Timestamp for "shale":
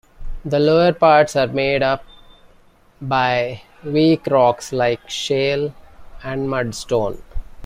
5.07-5.75